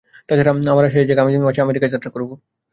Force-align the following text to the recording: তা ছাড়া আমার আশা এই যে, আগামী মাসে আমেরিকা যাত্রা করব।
তা 0.29 0.33
ছাড়া 0.37 0.51
আমার 0.71 0.85
আশা 0.85 0.97
এই 0.99 1.07
যে, 1.07 1.13
আগামী 1.15 1.31
মাসে 1.39 1.61
আমেরিকা 1.61 1.87
যাত্রা 1.87 2.09
করব। 2.15 2.29